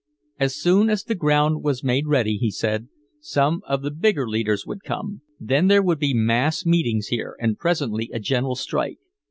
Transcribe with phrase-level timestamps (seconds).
[0.39, 2.87] As soon as the ground was made ready, he said,
[3.19, 5.21] some of the bigger leaders would come.
[5.39, 8.97] Then there would be mass meetings here and presently a general strike.